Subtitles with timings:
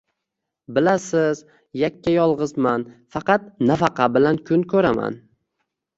[0.77, 1.41] Bilasiz,
[1.81, 5.25] yakka-yolgʻizman, faqat nafaqa bilan kun koʻraman